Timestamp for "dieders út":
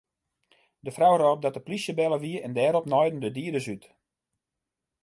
3.37-3.83